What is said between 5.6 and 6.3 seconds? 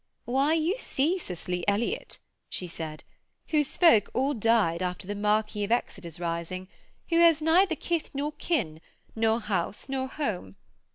of Exeter's